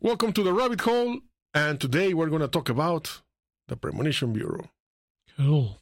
Welcome 0.00 0.32
to 0.34 0.42
the 0.42 0.52
rabbit 0.52 0.80
hole, 0.80 1.20
and 1.54 1.80
today 1.80 2.14
we're 2.14 2.28
going 2.28 2.42
to 2.42 2.48
talk 2.48 2.68
about 2.68 3.22
the 3.68 3.76
Premonition 3.76 4.32
Bureau. 4.32 4.70
Cool. 5.36 5.78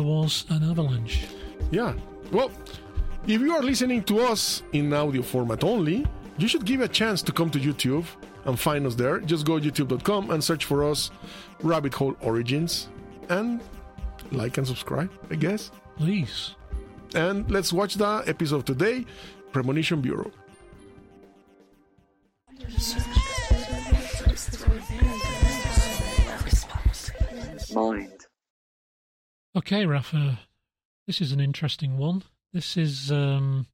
There 0.00 0.08
was 0.08 0.46
an 0.48 0.62
avalanche. 0.70 1.26
Yeah. 1.70 1.92
Well, 2.32 2.50
if 3.26 3.40
you 3.40 3.54
are 3.54 3.62
listening 3.62 4.02
to 4.04 4.20
us 4.20 4.62
in 4.72 4.92
audio 4.92 5.22
format 5.22 5.62
only, 5.62 6.06
you 6.38 6.48
should 6.48 6.64
give 6.64 6.80
a 6.80 6.88
chance 6.88 7.20
to 7.22 7.32
come 7.32 7.50
to 7.50 7.58
YouTube 7.58 8.06
and 8.46 8.58
find 8.58 8.86
us 8.86 8.94
there. 8.94 9.20
Just 9.20 9.44
go 9.44 9.60
youtube.com 9.60 10.30
and 10.30 10.42
search 10.42 10.64
for 10.64 10.84
us, 10.84 11.10
Rabbit 11.62 11.92
Hole 11.92 12.16
Origins, 12.22 12.88
and 13.28 13.60
like 14.32 14.56
and 14.56 14.66
subscribe, 14.66 15.10
I 15.30 15.34
guess. 15.34 15.70
Please. 15.96 16.54
And 17.14 17.50
let's 17.50 17.72
watch 17.72 17.96
the 17.96 18.22
episode 18.26 18.64
today, 18.64 19.04
Premonition 19.52 20.00
Bureau. 20.00 20.30
Mind. 27.74 28.19
Okay, 29.56 29.84
Rafa, 29.84 30.40
this 31.06 31.20
is 31.20 31.32
an 31.32 31.40
interesting 31.40 31.98
one. 31.98 32.22
This 32.52 32.76
is 32.76 33.10
um, 33.10 33.66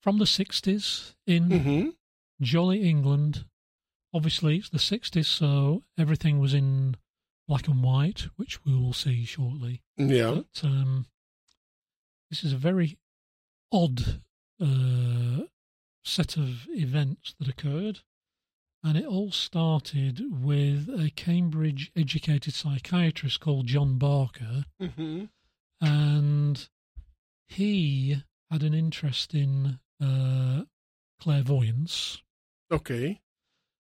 from 0.00 0.18
the 0.18 0.24
60s 0.24 1.14
in 1.26 1.48
Mm-hmm. 1.48 1.88
jolly 2.40 2.88
England. 2.88 3.44
Obviously, 4.14 4.56
it's 4.58 4.68
the 4.70 4.78
60s, 4.78 5.26
so 5.26 5.82
everything 5.98 6.38
was 6.38 6.54
in 6.54 6.96
black 7.48 7.68
and 7.68 7.82
white, 7.82 8.26
which 8.36 8.64
we 8.64 8.74
will 8.76 8.92
see 8.92 9.24
shortly. 9.24 9.82
Yeah. 9.96 10.42
But 10.52 10.64
um, 10.64 11.06
this 12.28 12.44
is 12.44 12.52
a 12.52 12.56
very 12.56 12.98
odd 13.72 14.20
uh, 14.60 15.44
set 16.04 16.36
of 16.36 16.66
events 16.70 17.34
that 17.38 17.48
occurred. 17.48 18.00
And 18.82 18.96
it 18.96 19.04
all 19.04 19.30
started 19.30 20.42
with 20.42 20.88
a 20.88 21.10
Cambridge 21.14 21.92
educated 21.94 22.54
psychiatrist 22.54 23.40
called 23.40 23.66
John 23.66 23.98
Barker. 23.98 24.64
Mm-hmm. 24.80 25.24
And 25.82 26.68
he 27.46 28.22
had 28.50 28.62
an 28.62 28.72
interest 28.72 29.34
in 29.34 29.78
uh, 30.02 30.62
clairvoyance. 31.20 32.22
Okay. 32.72 33.20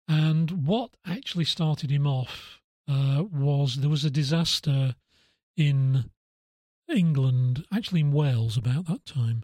And 0.09 0.67
what 0.67 0.91
actually 1.07 1.45
started 1.47 1.91
him 1.91 2.07
off 2.07 2.61
uh, 2.89 3.25
was 3.33 3.77
there 3.77 3.89
was 3.89 4.05
a 4.05 4.11
disaster 4.11 4.95
in 5.57 6.11
England, 6.89 7.65
actually 7.73 8.01
in 8.01 8.13
Wales 8.13 8.57
about 8.59 8.87
that 8.87 9.07
time. 9.07 9.43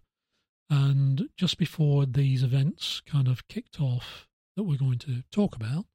And 0.69 1.31
just 1.37 1.57
before 1.57 2.05
these 2.05 2.43
events 2.43 3.01
kind 3.07 3.29
of 3.29 3.49
kicked 3.49 3.81
off 3.81 4.28
that 4.59 4.65
we're 4.65 4.77
going 4.77 4.99
to 4.99 5.23
talk 5.31 5.55
about, 5.55 5.87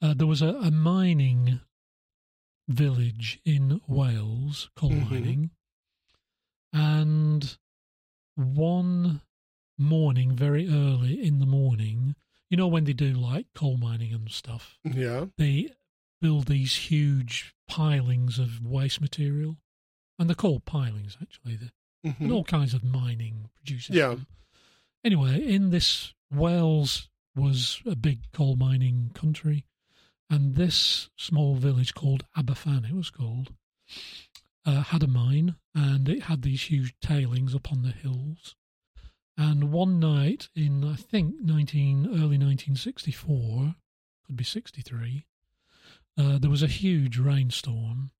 uh, 0.00 0.14
there 0.14 0.26
was 0.28 0.40
a, 0.40 0.54
a 0.54 0.70
mining 0.70 1.58
village 2.68 3.40
in 3.44 3.80
Wales, 3.88 4.70
coal 4.76 4.90
Mhm. 4.92 5.10
mining. 5.10 5.50
And 6.72 7.58
one 8.36 9.22
morning, 9.76 10.36
very 10.36 10.68
early 10.68 11.20
in 11.26 11.40
the 11.40 11.46
morning, 11.46 12.14
you 12.48 12.56
know, 12.56 12.68
when 12.68 12.84
they 12.84 12.92
do 12.92 13.12
like 13.12 13.46
coal 13.54 13.76
mining 13.76 14.12
and 14.14 14.30
stuff, 14.30 14.78
Yeah. 14.84 15.26
they 15.36 15.74
build 16.20 16.46
these 16.46 16.76
huge 16.76 17.54
pilings 17.66 18.38
of 18.38 18.64
waste 18.64 19.00
material. 19.00 19.56
And 20.16 20.28
they're 20.28 20.36
called 20.36 20.64
pilings, 20.64 21.16
actually. 21.20 21.56
They're, 21.56 21.72
Mhm. 22.04 22.20
and 22.20 22.32
all 22.32 22.44
kinds 22.44 22.72
of 22.72 22.84
mining 22.84 23.50
produces 23.54 23.96
Yeah. 23.96 24.10
them. 24.10 24.26
Anyway, 25.02 25.42
in 25.42 25.70
this, 25.70 26.14
Wales 26.30 27.08
was 27.34 27.80
a 27.86 27.96
big 27.96 28.30
coal 28.32 28.56
mining 28.56 29.10
country. 29.14 29.64
And 30.28 30.54
this 30.54 31.10
small 31.16 31.56
village 31.56 31.94
called 31.94 32.24
Aberfan, 32.36 32.88
it 32.88 32.94
was 32.94 33.10
called, 33.10 33.52
uh, 34.64 34.82
had 34.82 35.02
a 35.02 35.08
mine 35.08 35.56
and 35.74 36.08
it 36.08 36.24
had 36.24 36.42
these 36.42 36.62
huge 36.62 36.94
tailings 37.00 37.54
up 37.54 37.72
on 37.72 37.82
the 37.82 37.90
hills. 37.90 38.54
And 39.36 39.72
one 39.72 39.98
night 39.98 40.48
in, 40.54 40.84
I 40.84 40.96
think, 40.96 41.36
19, 41.40 42.06
early 42.06 42.36
1964, 42.38 43.74
could 44.26 44.36
be 44.36 44.44
63, 44.44 45.26
uh, 46.18 46.38
there 46.38 46.50
was 46.50 46.62
a 46.62 46.68
huge 46.68 47.18
rainstorm. 47.18 48.10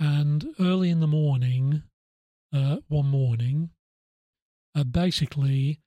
And 0.00 0.54
early 0.58 0.90
in 0.90 1.00
the 1.00 1.06
morning, 1.06 1.82
uh, 2.52 2.78
one 2.88 3.06
morning, 3.06 3.70
uh, 4.74 4.84
basically, 4.84 5.80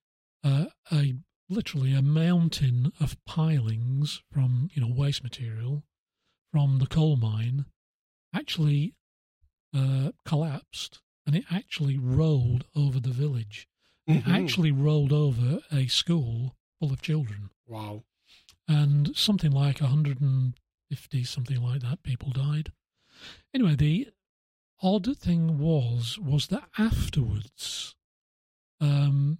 uh, 0.44 0.66
a 0.91 1.16
literally 1.50 1.94
a 1.94 2.02
mountain 2.02 2.91
of 3.00 3.24
pilings 3.25 4.22
from 4.31 4.69
you 4.74 4.81
know 4.81 4.94
waste 4.94 5.24
material 5.24 5.84
from 6.52 6.80
the 6.80 6.88
coal 6.88 7.16
mine 7.16 7.66
actually 8.34 8.94
uh, 9.74 10.12
collapsed 10.25 11.02
and 11.25 11.35
it 11.35 11.46
actually 11.52 11.97
rolled 11.97 12.66
over 12.75 13.00
the 13.00 13.12
village. 13.12 13.68
It 14.08 14.24
Mhm. 14.24 14.44
actually 14.44 14.72
rolled 14.72 15.12
over 15.12 15.59
a 15.72 15.88
school 15.88 16.56
full 16.80 16.94
of 16.94 17.02
children 17.02 17.50
Wow. 17.66 18.03
and 18.68 19.16
something 19.16 19.52
like 19.52 19.81
150, 19.81 21.24
something 21.25 21.62
like 21.62 21.81
that, 21.81 22.03
people 22.03 22.31
died. 22.31 22.72
Anyway, 23.53 23.75
the 23.75 24.09
odd 24.81 25.18
thing 25.18 25.58
was 25.58 26.18
was 26.19 26.47
that 26.47 26.69
afterwards, 26.78 27.96
um, 28.79 29.40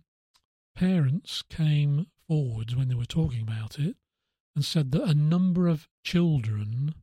parents 0.78 1.44
came 1.50 2.08
forwards 2.28 2.76
when 2.76 2.88
they 2.88 2.96
were 2.96 3.06
talking 3.06 3.42
about 3.42 3.80
it 3.80 3.96
and 4.56 4.64
said 4.64 4.92
that 4.92 5.04
a 5.04 5.14
number 5.14 5.68
of 5.68 5.88
children 6.04 6.94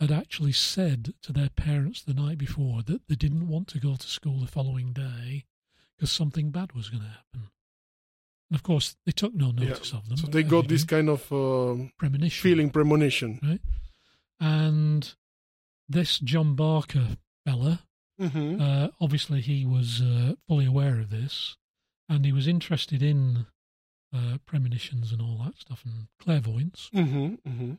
had 0.00 0.10
actually 0.12 0.52
said 0.52 1.14
to 1.22 1.32
their 1.32 1.48
parents 1.50 2.02
the 2.02 2.14
night 2.14 2.38
before 2.38 2.82
that 2.82 3.06
they 3.08 3.14
didn't 3.14 3.48
want 3.48 3.68
to 3.68 3.78
go 3.78 3.94
to 3.96 4.06
school 4.08 4.40
the 4.40 4.46
following 4.46 4.92
day 4.92 5.44
because 5.96 6.10
something 6.10 6.50
bad 6.50 6.72
was 6.72 6.88
going 6.90 7.02
to 7.02 7.08
happen. 7.08 7.50
And 8.50 8.56
of 8.58 8.62
course, 8.62 8.96
they 9.06 9.12
took 9.12 9.34
no 9.34 9.50
notice 9.50 9.92
of 9.92 10.08
them. 10.08 10.16
So 10.18 10.26
they 10.26 10.42
got 10.42 10.68
this 10.68 10.84
kind 10.84 11.08
of 11.08 11.30
um, 11.32 11.92
premonition 11.98 12.42
feeling 12.42 12.70
premonition. 12.70 13.38
right? 13.42 13.60
And 14.40 15.14
this 15.88 16.18
John 16.18 16.54
Barker 16.54 17.16
fella, 17.44 17.80
Mm-hmm. 18.20 18.60
uh, 18.60 18.88
obviously 19.00 19.40
he 19.40 19.64
was 19.66 20.00
uh, 20.00 20.34
fully 20.46 20.66
aware 20.66 21.00
of 21.00 21.10
this, 21.10 21.56
and 22.12 22.24
he 22.26 22.32
was 22.32 22.46
interested 22.46 23.02
in 23.02 23.46
uh, 24.14 24.36
premonitions 24.44 25.12
and 25.12 25.22
all 25.22 25.38
that 25.44 25.56
stuff 25.58 25.82
and 25.86 26.08
clairvoyance. 26.20 26.90
Mm-hmm. 26.94 27.34
Mm-hmm. 27.48 27.72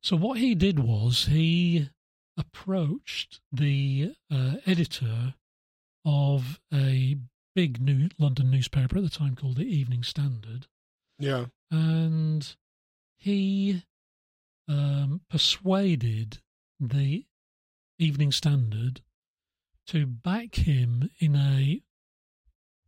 So 0.00 0.16
what 0.16 0.38
he 0.38 0.54
did 0.54 0.78
was 0.78 1.26
he 1.26 1.90
approached 2.38 3.40
the 3.52 4.14
uh, 4.30 4.54
editor 4.66 5.34
of 6.04 6.60
a 6.72 7.16
big 7.54 7.80
new 7.80 8.08
London 8.18 8.50
newspaper 8.50 8.98
at 8.98 9.04
the 9.04 9.10
time 9.10 9.34
called 9.36 9.56
the 9.56 9.64
Evening 9.66 10.02
Standard, 10.02 10.66
Yeah. 11.18 11.46
and 11.70 12.54
he 13.16 13.82
um, 14.68 15.22
persuaded 15.30 16.38
the 16.80 17.24
Evening 17.98 18.32
Standard 18.32 19.02
to 19.86 20.06
back 20.06 20.54
him 20.56 21.10
in 21.18 21.36
a 21.36 21.82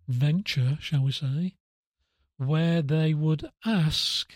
venture, 0.09 0.79
shall 0.81 1.03
we 1.03 1.13
say, 1.13 1.55
where 2.39 2.83
they 2.83 3.15
would 3.15 3.51
ask 3.65 4.35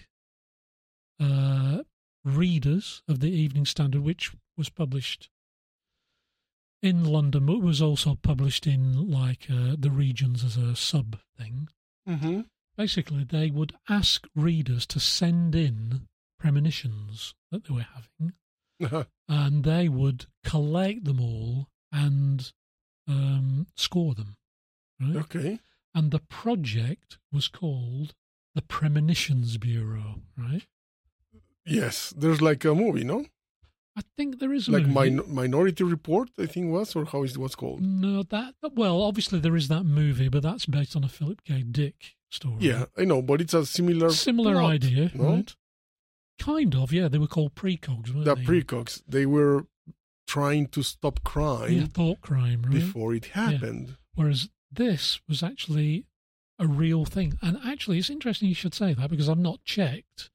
uh, 1.20 1.82
readers 2.25 3.02
of 3.08 3.20
the 3.20 3.31
Evening 3.31 3.67
Standard, 3.67 4.02
which 4.02 4.32
was 4.56 4.69
published 4.69 5.28
in 6.82 7.05
London, 7.05 7.46
but 7.46 7.61
was 7.61 7.82
also 7.82 8.14
published 8.14 8.67
in 8.67 9.11
like 9.11 9.46
uh, 9.50 9.76
the 9.78 9.90
regions 9.90 10.43
as 10.44 10.56
a 10.56 10.75
sub 10.75 11.19
thing. 11.38 11.69
Mm-hmm. 12.08 12.40
basically 12.76 13.25
they 13.25 13.50
would 13.50 13.75
ask 13.88 14.26
readers 14.34 14.87
to 14.87 14.99
send 14.99 15.55
in 15.55 16.08
premonitions 16.38 17.34
that 17.52 17.64
they 17.64 17.75
were 17.75 17.87
having 17.94 18.32
and 19.28 19.64
they 19.64 19.87
would 19.88 20.25
collate 20.44 21.05
them 21.05 21.20
all 21.20 21.69
and 21.93 22.52
um, 23.06 23.67
score 23.76 24.14
them 24.14 24.37
right 25.00 25.17
okay. 25.17 25.58
and 25.94 26.11
the 26.11 26.19
project 26.20 27.19
was 27.32 27.49
called 27.49 28.14
the 28.55 28.62
premonitions 28.62 29.56
bureau 29.56 30.23
right 30.37 30.67
Yes. 31.67 32.12
There's 32.17 32.41
like 32.43 32.64
a 32.64 32.75
movie, 32.75 33.05
no? 33.05 33.26
I 33.97 34.02
think 34.17 34.38
there 34.38 34.52
is 34.52 34.67
a 34.69 34.73
like 34.73 34.87
movie. 34.87 35.11
min- 35.11 35.35
Minority 35.35 35.85
Report, 35.85 36.31
I 36.38 36.47
think 36.47 36.73
was, 36.73 36.97
or 36.97 37.05
how 37.05 37.23
is 37.23 37.32
it 37.32 37.38
what's 37.38 37.55
called? 37.55 37.82
No, 37.82 38.23
that 38.25 38.55
well, 38.75 39.02
obviously 39.02 39.38
there 39.41 39.56
is 39.56 39.69
that 39.69 39.85
movie, 39.85 40.29
but 40.29 40.43
that's 40.43 40.67
based 40.67 40.97
on 40.97 41.05
a 41.05 41.08
Philip 41.08 41.44
K. 41.44 41.62
Dick 41.62 42.17
story. 42.31 42.56
Yeah, 42.61 42.87
I 42.96 43.05
know, 43.05 43.20
but 43.23 43.41
it's 43.41 43.55
a 43.55 43.67
similar 43.67 44.11
similar 44.11 44.55
plot, 44.55 44.73
idea, 44.73 45.11
no? 45.14 45.25
right? 45.35 45.55
Kind 46.38 46.75
of, 46.75 46.93
yeah. 46.93 47.08
They 47.08 47.19
were 47.19 47.26
called 47.26 47.55
precogs, 47.55 48.12
weren't 48.12 48.25
The 48.25 48.37
they? 48.37 48.44
precogs, 48.44 49.03
they 49.06 49.26
were 49.26 49.67
trying 50.26 50.69
to 50.69 50.82
stop 50.82 51.23
crime 51.25 51.73
yeah, 51.73 51.87
thought 51.87 52.20
crime, 52.20 52.62
right? 52.62 52.73
before 52.73 53.12
it 53.14 53.26
happened. 53.26 53.96
Whereas 54.14 54.49
this 54.70 55.20
was 55.28 55.43
actually 55.43 56.06
a 56.58 56.67
real 56.67 57.05
thing. 57.05 57.38
And 57.43 57.58
actually, 57.64 57.99
it's 57.99 58.11
interesting 58.11 58.49
you 58.49 58.55
should 58.55 58.75
say 58.75 58.93
that 58.94 59.11
because 59.11 59.28
I've 59.28 59.38
not 59.38 59.64
checked, 59.64 60.31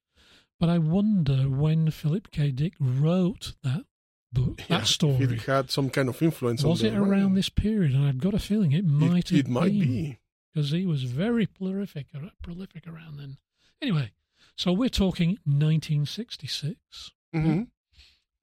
but 0.59 0.69
I 0.69 0.77
wonder 0.77 1.49
when 1.49 1.91
Philip 1.91 2.31
K. 2.31 2.51
Dick 2.51 2.73
wrote 2.79 3.53
that 3.63 3.85
book, 4.33 4.61
Yeah, 4.67 4.79
that 4.79 4.87
story. 4.87 5.23
It 5.23 5.41
had 5.43 5.69
some 5.71 5.89
kind 5.89 6.09
of 6.09 6.21
influence 6.21 6.63
Was 6.63 6.83
on 6.83 6.87
it 6.93 6.97
around 6.97 7.35
this 7.35 7.49
period? 7.49 7.93
And 7.93 8.05
I've 8.07 8.19
got 8.19 8.33
a 8.33 8.39
feeling 8.39 8.71
it 8.71 8.85
might 8.85 9.31
It, 9.31 9.39
it 9.39 9.47
might 9.47 9.71
be. 9.71 10.19
because 10.53 10.71
he 10.71 10.85
was 10.85 11.03
very 11.03 11.45
prolific, 11.45 12.07
prolific 12.41 12.87
around 12.87 13.17
then. 13.17 13.37
Anyway, 13.81 14.11
so 14.57 14.71
we're 14.73 14.89
talking 14.89 15.37
1966, 15.45 17.11
hmm 17.33 17.63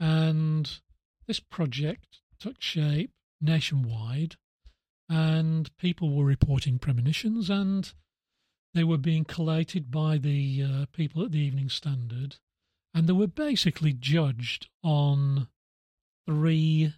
and 0.00 0.80
this 1.28 1.38
project 1.38 2.18
took 2.40 2.60
shape 2.60 3.12
nationwide, 3.40 4.36
and 5.12 5.76
people 5.76 6.16
were 6.16 6.24
reporting 6.24 6.78
premonitions, 6.78 7.50
and 7.50 7.92
they 8.72 8.82
were 8.82 8.96
being 8.96 9.26
collated 9.26 9.90
by 9.90 10.16
the 10.16 10.62
uh, 10.62 10.86
people 10.90 11.22
at 11.22 11.32
the 11.32 11.38
Evening 11.38 11.68
Standard, 11.68 12.36
and 12.94 13.06
they 13.06 13.12
were 13.12 13.26
basically 13.26 13.92
judged 13.92 14.70
on 14.82 15.48
three 16.26 16.94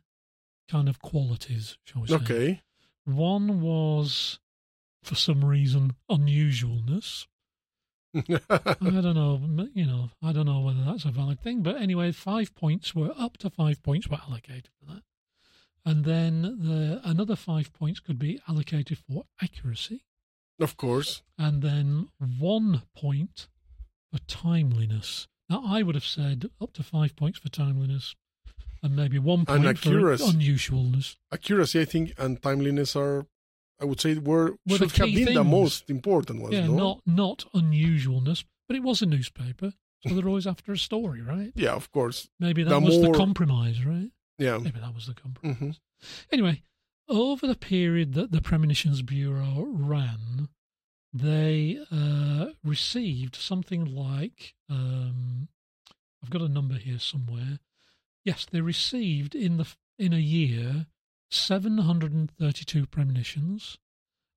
kind 0.71 0.89
of 0.89 1.03
qualities, 1.03 1.77
shall 1.85 2.03
we 2.03 2.09
say. 2.09 2.15
Okay. 2.15 2.63
One 3.05 3.61
was, 3.61 4.39
for 5.03 5.17
some 5.17 5.45
reason, 5.45 5.97
unusualness. 6.09 7.27
I 8.15 8.21
don't 8.79 9.15
know, 9.17 9.41
you 9.75 9.87
know, 9.87 10.11
I 10.23 10.33
don't 10.33 10.47
know 10.47 10.61
whether 10.61 10.85
that's 10.85 11.05
a 11.05 11.11
valid 11.11 11.41
thing, 11.41 11.63
but 11.63 11.83
anyway, 11.83 12.13
five 12.13 12.55
points 12.55 12.95
were 12.95 13.13
up 13.19 13.39
to 13.39 13.51
five 13.51 13.83
points 13.83 14.07
were 14.07 14.21
allocated 14.29 14.69
for 14.79 14.95
that, 14.95 15.03
and 15.85 16.05
then 16.05 16.43
the 16.43 17.01
another 17.05 17.37
five 17.37 17.73
points 17.73 18.01
could 18.01 18.19
be 18.19 18.41
allocated 18.49 18.99
for 18.99 19.25
accuracy, 19.43 20.03
of 20.61 20.77
course. 20.77 21.23
and 21.39 21.63
then 21.63 22.09
one 22.39 22.83
point 22.97 23.49
for 24.13 24.19
timeliness. 24.27 25.27
Now, 25.51 25.63
I 25.67 25.83
would 25.83 25.95
have 25.95 26.07
said 26.07 26.47
up 26.61 26.73
to 26.75 26.83
five 26.83 27.15
points 27.17 27.39
for 27.39 27.49
timeliness, 27.51 28.15
and 28.83 28.97
maybe 28.97 29.19
one 29.19 29.41
And 29.49 29.65
point 29.65 29.79
for 29.79 29.91
unusualness. 29.91 31.17
Accuracy, 31.33 31.81
I 31.81 31.85
think, 31.85 32.15
and 32.19 32.41
timeliness 32.41 32.97
are, 32.97 33.27
I 33.81 33.85
would 33.85 34.01
say, 34.01 34.15
were, 34.15 34.57
Were 34.67 34.79
should 34.79 34.93
have 34.93 35.07
been 35.13 35.35
the 35.35 35.45
most 35.45 35.91
important 35.91 36.41
ones. 36.41 36.55
Yeah, 36.55 36.67
no? 36.67 36.75
not 36.77 37.01
not 37.07 37.45
unusualness, 37.55 38.45
but 38.69 38.77
it 38.77 38.83
was 38.83 39.03
a 39.03 39.07
newspaper, 39.07 39.75
so 40.07 40.15
they're 40.15 40.29
always 40.29 40.47
after 40.47 40.73
a 40.73 40.79
story, 40.79 41.21
right? 41.21 41.53
Yeah, 41.55 41.73
of 41.75 41.91
course. 41.93 42.29
Maybe 42.41 42.63
that 42.63 42.71
The 42.71 42.81
was 42.81 42.97
more- 42.99 43.13
the 43.13 43.19
compromise, 43.19 43.85
right? 43.85 44.11
Yeah. 44.39 44.59
Maybe 44.59 44.81
that 44.81 44.95
was 44.95 45.07
the 45.07 45.15
compromise. 45.15 45.57
hmm 45.57 45.71
Anyway, 46.31 46.63
over 47.09 47.47
the 47.47 47.55
period 47.55 48.15
that 48.15 48.33
the 48.33 48.41
Premonitions 48.41 49.03
Bureau 49.03 49.67
ran, 49.69 50.49
they 51.13 51.79
uh, 51.93 52.47
received 52.65 53.37
something 53.37 53.85
like 53.85 54.55
um, 54.69 55.49
I've 56.23 56.31
got 56.31 56.43
a 56.43 56.49
number 56.49 56.75
here 56.75 56.99
somewhere. 56.99 57.59
Yes, 58.25 58.47
they 58.51 58.61
received 58.61 59.35
in 59.35 59.59
the 59.59 59.67
in 59.99 60.13
a 60.13 60.19
year 60.19 60.87
732 61.31 62.87
premonitions, 62.87 63.79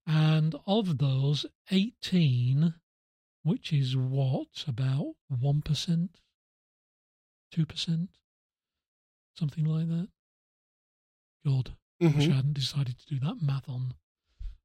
and 0.05 0.55
of 0.65 0.97
those, 0.99 1.45
18, 1.71 2.75
which 3.43 3.71
is 3.73 3.95
what 3.95 4.65
about 4.67 5.15
one 5.27 5.61
percent, 5.61 6.19
two 7.51 7.65
percent, 7.65 8.09
something 9.37 9.65
like 9.65 9.87
that. 9.87 10.09
God, 11.45 11.71
Wish 11.99 12.29
I 12.29 12.33
hadn't 12.33 12.53
decided 12.53 12.99
to 12.99 13.05
do 13.05 13.19
that 13.25 13.41
math 13.41 13.67
on 13.69 13.93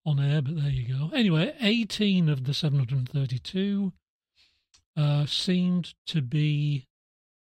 on 0.05 0.19
air, 0.19 0.43
but 0.43 0.61
there 0.61 0.71
you 0.71 0.99
go. 0.99 1.11
Anyway, 1.15 1.55
18 1.61 2.29
of 2.29 2.45
the 2.45 2.53
732 2.53 3.93
uh, 4.97 5.27
seemed 5.27 5.95
to 6.07 6.21
be 6.21 6.89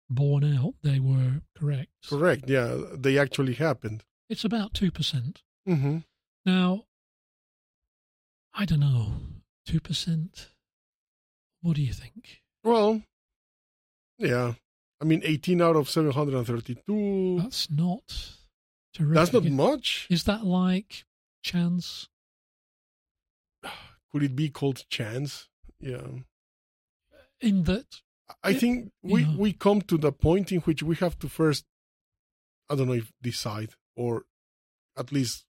borne 0.09 0.43
out. 0.57 0.73
They 0.83 0.99
were 0.99 1.41
correct. 1.57 1.89
Correct. 2.09 2.49
Yeah, 2.49 2.77
they 2.93 3.17
actually 3.17 3.53
happened. 3.53 4.03
It's 4.29 4.43
about 4.43 4.73
2%. 4.73 5.37
Mm-hmm. 5.67 5.97
Now, 6.45 6.83
I 8.53 8.65
don't 8.65 8.81
know. 8.81 9.13
2%? 9.67 10.47
What 11.61 11.75
do 11.75 11.81
you 11.81 11.93
think? 11.93 12.41
Well, 12.63 13.03
yeah. 14.17 14.53
I 15.01 15.05
mean, 15.05 15.21
18 15.23 15.61
out 15.61 15.75
of 15.75 15.89
732. 15.89 17.39
That's 17.41 17.69
not 17.69 18.35
terrific. 18.93 19.15
That's 19.15 19.33
not 19.33 19.45
much. 19.45 20.07
Is 20.09 20.25
that 20.25 20.45
like 20.45 21.05
chance? 21.41 22.09
Could 24.11 24.23
it 24.23 24.35
be 24.35 24.49
called 24.49 24.83
chance? 24.89 25.47
Yeah. 25.79 26.07
In 27.41 27.63
that 27.63 28.01
I 28.43 28.49
Yeah, 28.49 28.59
think 28.59 28.91
we, 29.01 29.25
we 29.25 29.53
come 29.53 29.81
to 29.83 29.97
the 29.97 30.11
point 30.11 30.51
in 30.51 30.59
which 30.61 30.83
we 30.83 30.95
have 30.97 31.17
to 31.19 31.29
first, 31.29 31.65
I 32.69 32.75
don't 32.75 32.87
know 32.87 32.93
if 32.93 33.11
decide 33.21 33.71
or 33.95 34.23
at 34.97 35.11
least 35.11 35.45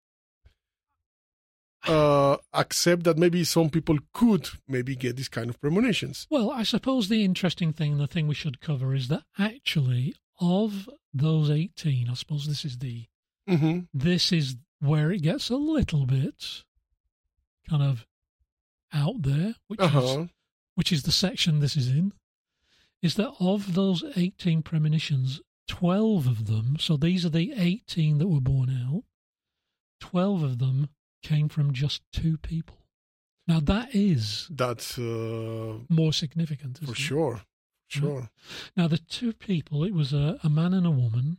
uh, 1.86 2.36
accept 2.52 3.04
that 3.04 3.16
maybe 3.18 3.44
some 3.44 3.70
people 3.70 3.98
could 4.12 4.48
maybe 4.68 4.94
get 4.94 5.16
this 5.16 5.28
kind 5.28 5.48
of 5.48 5.60
premonitions. 5.60 6.26
Well, 6.30 6.50
I 6.50 6.62
suppose 6.62 7.08
the 7.08 7.24
interesting 7.24 7.72
thing, 7.72 7.98
the 7.98 8.06
thing 8.06 8.28
we 8.28 8.34
should 8.34 8.60
cover 8.60 8.94
is 8.94 9.08
that 9.08 9.22
actually 9.38 10.14
of 10.40 10.88
those 11.12 11.50
18, 11.50 12.08
I 12.10 12.14
suppose 12.14 12.46
this 12.46 12.64
is 12.64 12.78
the, 12.78 13.06
hmm 13.48 13.80
this 13.92 14.32
is 14.32 14.56
where 14.80 15.10
it 15.10 15.22
gets 15.22 15.50
a 15.50 15.56
little 15.56 16.06
bit 16.06 16.62
kind 17.68 17.82
of 17.82 18.06
out 18.92 19.22
there, 19.22 19.54
which 19.68 19.80
Uh 19.80 20.00
is, 20.02 20.28
which 20.74 20.92
is 20.92 21.02
the 21.02 21.12
section 21.12 21.60
this 21.60 21.76
is 21.76 21.88
in, 21.88 22.12
is 23.02 23.14
that 23.14 23.32
of 23.40 23.74
those 23.74 24.04
18 24.16 24.62
premonitions, 24.62 25.40
12 25.68 26.26
of 26.26 26.46
them, 26.46 26.76
so 26.78 26.96
these 26.96 27.24
are 27.24 27.30
the 27.30 27.52
18 27.56 28.18
that 28.18 28.28
were 28.28 28.40
born 28.40 28.70
out, 28.70 29.04
12 30.00 30.42
of 30.42 30.58
them 30.58 30.88
came 31.22 31.48
from 31.48 31.72
just 31.72 32.02
two 32.12 32.38
people. 32.38 32.78
Now 33.46 33.60
that 33.60 33.94
is 33.94 34.48
That's 34.50 34.98
uh, 34.98 35.78
more 35.88 36.12
significant, 36.12 36.78
for 36.78 36.92
it? 36.92 36.96
sure. 36.96 37.42
Sure. 37.88 38.30
Now, 38.76 38.86
the 38.86 38.98
two 38.98 39.32
people, 39.32 39.82
it 39.82 39.92
was 39.92 40.12
a, 40.12 40.38
a 40.44 40.48
man 40.48 40.72
and 40.74 40.86
a 40.86 40.92
woman, 40.92 41.38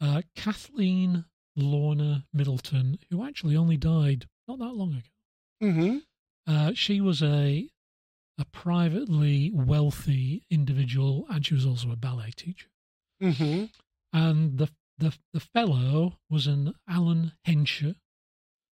uh, 0.00 0.22
Kathleen 0.36 1.24
Lorna 1.56 2.26
Middleton, 2.32 2.98
who 3.10 3.24
actually 3.26 3.56
only 3.56 3.76
died 3.76 4.28
not 4.46 4.60
that 4.60 4.74
long 4.76 4.92
ago. 4.94 5.72
hmm 5.72 5.98
Uh, 6.46 6.72
she 6.74 7.00
was 7.00 7.22
a 7.22 7.68
a 8.38 8.44
privately 8.46 9.50
wealthy 9.52 10.44
individual, 10.48 11.26
and 11.28 11.44
she 11.44 11.54
was 11.54 11.66
also 11.66 11.90
a 11.90 11.96
ballet 11.96 12.30
teacher. 12.36 12.68
hmm 13.20 13.64
And 14.12 14.58
the 14.58 14.68
the 14.98 15.12
the 15.32 15.40
fellow 15.40 16.18
was 16.30 16.46
an 16.46 16.74
Alan 16.88 17.32
Hencher. 17.46 17.96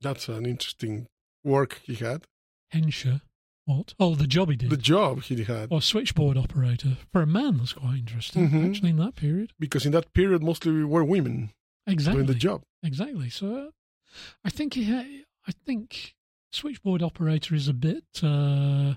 That's 0.01 0.29
an 0.29 0.47
interesting 0.47 1.07
work 1.45 1.81
he 1.85 1.95
had. 1.95 2.25
Hencher, 2.73 3.21
what? 3.67 3.95
Oh, 3.99 4.15
the 4.15 4.27
job 4.27 4.51
he 4.51 4.57
did. 4.57 4.71
The 4.71 4.77
job 4.77 5.23
he 5.23 5.45
had. 5.45 5.69
or 5.71 5.83
switchboard 5.83 6.37
operator 6.37 6.97
for 7.13 7.23
a 7.23 7.27
man. 7.27 7.59
That's 7.59 7.73
quite 7.75 7.99
interesting, 7.99 8.49
Mhm. 8.49 8.71
actually, 8.71 8.91
in 8.91 8.97
that 8.97 9.17
period. 9.17 9.53
Because 9.59 9.85
in 9.87 9.93
that 9.93 10.13
period, 10.13 10.43
mostly 10.43 10.73
we 10.73 10.85
were 10.85 11.05
women 11.05 11.51
Exactly. 11.87 12.19
doing 12.23 12.27
the 12.27 12.35
job. 12.39 12.63
Exactly. 12.83 13.29
So 13.31 13.55
uh, 13.69 13.71
I 14.45 14.51
think 14.51 14.75
he 14.75 14.85
ha- 14.85 15.25
I 15.47 15.53
think 15.53 16.15
switchboard 16.53 17.03
operator 17.03 17.55
is 17.55 17.69
a 17.69 17.73
bit 17.75 18.05
uh, 18.23 18.95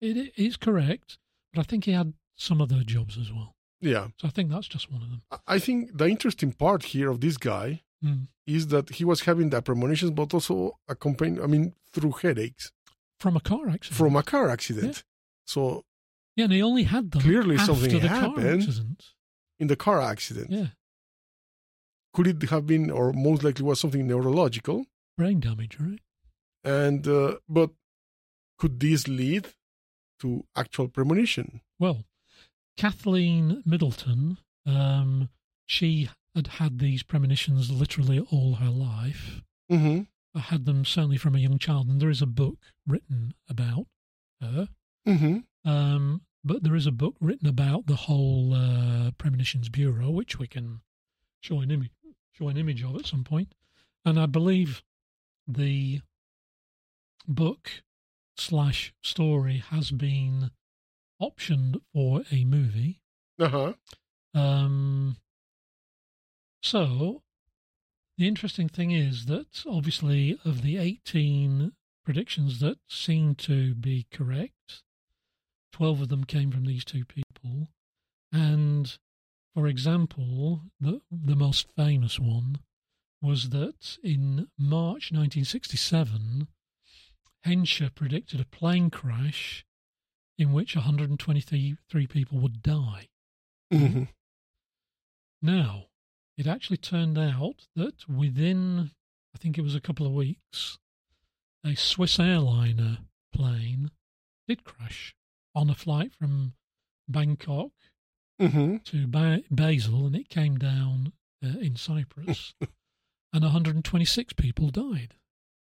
it 0.00 0.32
is 0.36 0.56
correct, 0.56 1.18
but 1.52 1.60
I 1.60 1.64
think 1.64 1.84
he 1.84 1.92
had 1.92 2.14
some 2.36 2.60
other 2.60 2.82
jobs 2.84 3.16
as 3.18 3.30
well. 3.32 3.54
Yeah. 3.80 4.08
So 4.18 4.28
I 4.28 4.30
think 4.30 4.50
that's 4.50 4.68
just 4.68 4.90
one 4.90 5.02
of 5.02 5.10
them. 5.10 5.22
I 5.46 5.58
think 5.58 5.96
the 5.96 6.06
interesting 6.06 6.52
part 6.52 6.84
here 6.84 7.10
of 7.10 7.20
this 7.20 7.36
guy 7.36 7.82
Mm. 8.04 8.26
is 8.46 8.66
that 8.68 8.90
he 8.90 9.04
was 9.04 9.20
having 9.22 9.50
the 9.50 9.62
premonitions, 9.62 10.10
but 10.10 10.34
also 10.34 10.76
accompanied, 10.88 11.40
I 11.40 11.46
mean, 11.46 11.74
through 11.92 12.12
headaches 12.22 12.72
From 13.20 13.36
a 13.36 13.40
car 13.40 13.68
accident. 13.68 13.96
from 13.98 14.16
a 14.16 14.22
car 14.22 14.48
accident. 14.50 15.04
So 15.46 15.84
yeah, 16.36 16.44
and 16.44 16.52
he 16.52 16.62
only 16.62 16.84
had 16.84 17.10
them 17.12 17.20
Clearly 17.22 17.56
after 17.56 17.66
something 17.74 18.00
the 18.00 18.08
car 18.08 18.20
happened. 18.20 18.62
accident. 18.62 19.04
in 19.60 19.66
the 19.68 19.76
car 19.76 20.00
accident, 20.00 20.50
Yeah, 20.50 20.68
could 22.14 22.26
it 22.26 22.42
have 22.50 22.66
been, 22.66 22.90
or 22.90 23.12
most 23.12 23.42
likely 23.44 23.64
was 23.64 23.78
something 23.80 24.06
neurological? 24.06 24.86
brain 25.16 25.40
damage, 25.40 25.76
right? 25.78 26.00
And 26.64 27.06
uh, 27.06 27.36
but 27.48 27.70
could 28.58 28.80
this 28.80 29.06
lead 29.06 29.48
to 30.20 30.44
actual 30.56 30.88
premonition? 30.88 31.60
Well, 31.78 32.04
Kathleen 32.76 33.62
Middleton 33.66 34.38
Um, 34.66 35.28
she 35.66 36.08
had 36.34 36.46
had 36.46 36.78
these 36.78 37.02
premonitions 37.02 37.70
literally 37.70 38.20
all 38.30 38.54
her 38.54 38.70
life. 38.70 39.42
Mm-hmm. 39.70 40.02
I 40.34 40.40
had 40.40 40.64
them 40.64 40.84
certainly 40.84 41.18
from 41.18 41.34
a 41.34 41.38
young 41.38 41.58
child, 41.58 41.88
and 41.88 42.00
there 42.00 42.10
is 42.10 42.22
a 42.22 42.26
book 42.26 42.56
written 42.86 43.34
about 43.48 43.86
her. 44.40 44.68
Mm-hmm. 45.06 45.70
Um, 45.70 46.22
but 46.44 46.62
there 46.62 46.74
is 46.74 46.86
a 46.86 46.92
book 46.92 47.16
written 47.20 47.48
about 47.48 47.86
the 47.86 47.96
whole 47.96 48.54
uh, 48.54 49.10
premonitions 49.18 49.68
bureau, 49.68 50.10
which 50.10 50.38
we 50.38 50.46
can 50.46 50.80
show 51.40 51.60
an 51.60 51.70
image 51.70 51.90
show 52.32 52.48
an 52.48 52.56
image 52.56 52.82
of 52.82 52.96
at 52.96 53.06
some 53.06 53.24
point. 53.24 53.54
And 54.04 54.18
I 54.18 54.26
believe 54.26 54.82
the 55.46 56.00
book 57.28 57.82
slash 58.36 58.94
story 59.02 59.62
has 59.70 59.90
been 59.90 60.50
optioned 61.20 61.76
for 61.92 62.22
a 62.30 62.44
movie. 62.44 63.00
Uh-huh. 63.38 63.74
Um, 64.34 65.16
so 66.62 67.22
the 68.18 68.28
interesting 68.28 68.68
thing 68.68 68.90
is 68.90 69.26
that 69.26 69.64
obviously 69.66 70.38
of 70.44 70.62
the 70.62 70.78
18 70.78 71.72
predictions 72.04 72.60
that 72.60 72.78
seem 72.88 73.34
to 73.34 73.74
be 73.74 74.06
correct, 74.12 74.82
12 75.72 76.02
of 76.02 76.08
them 76.08 76.24
came 76.24 76.50
from 76.50 76.66
these 76.66 76.84
two 76.84 77.04
people. 77.04 77.68
And 78.30 78.96
for 79.54 79.66
example, 79.66 80.62
the, 80.80 81.00
the 81.10 81.36
most 81.36 81.66
famous 81.76 82.18
one 82.18 82.58
was 83.20 83.50
that 83.50 83.98
in 84.02 84.48
March 84.58 85.12
1967, 85.12 86.48
Hencher 87.46 87.94
predicted 87.94 88.40
a 88.40 88.44
plane 88.44 88.90
crash 88.90 89.64
in 90.38 90.52
which 90.52 90.74
123 90.74 92.06
people 92.06 92.38
would 92.38 92.62
die. 92.62 93.08
Mm-hmm. 93.72 94.04
Now, 95.40 95.86
it 96.36 96.46
actually 96.46 96.76
turned 96.78 97.18
out 97.18 97.66
that 97.76 98.08
within, 98.08 98.90
I 99.34 99.38
think 99.38 99.58
it 99.58 99.62
was 99.62 99.74
a 99.74 99.80
couple 99.80 100.06
of 100.06 100.12
weeks, 100.12 100.78
a 101.64 101.74
Swiss 101.74 102.18
airliner 102.18 102.98
plane 103.32 103.90
did 104.48 104.64
crash 104.64 105.14
on 105.54 105.70
a 105.70 105.74
flight 105.74 106.12
from 106.18 106.54
Bangkok 107.08 107.70
Mm-hmm. 108.40 108.78
to 108.84 109.06
ba- 109.06 109.42
Basel 109.52 110.06
and 110.06 110.16
it 110.16 110.28
came 110.28 110.58
down 110.58 111.12
uh, 111.44 111.58
in 111.60 111.76
Cyprus 111.76 112.54
and 113.32 113.42
126 113.44 114.32
people 114.32 114.70
died. 114.70 115.14